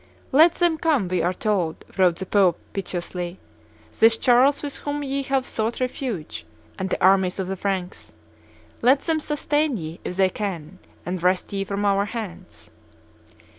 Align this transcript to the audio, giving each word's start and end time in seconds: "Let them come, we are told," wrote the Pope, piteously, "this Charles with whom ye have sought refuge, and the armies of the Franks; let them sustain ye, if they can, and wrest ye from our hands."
"Let 0.31 0.55
them 0.55 0.79
come, 0.79 1.09
we 1.09 1.21
are 1.21 1.31
told," 1.31 1.85
wrote 1.95 2.15
the 2.15 2.25
Pope, 2.25 2.57
piteously, 2.73 3.37
"this 3.99 4.17
Charles 4.17 4.63
with 4.63 4.77
whom 4.77 5.03
ye 5.03 5.21
have 5.21 5.45
sought 5.45 5.79
refuge, 5.79 6.43
and 6.79 6.89
the 6.89 6.99
armies 6.99 7.37
of 7.37 7.47
the 7.47 7.55
Franks; 7.55 8.11
let 8.81 9.01
them 9.01 9.19
sustain 9.19 9.77
ye, 9.77 9.99
if 10.03 10.15
they 10.15 10.29
can, 10.31 10.79
and 11.05 11.21
wrest 11.21 11.53
ye 11.53 11.63
from 11.63 11.85
our 11.85 12.05
hands." 12.05 12.71